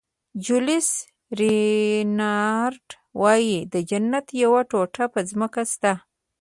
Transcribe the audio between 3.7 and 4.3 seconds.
د جنت